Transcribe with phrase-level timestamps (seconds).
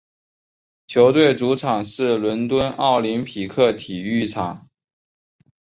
[0.87, 4.67] 球队主场是伦敦奥林匹克体育场。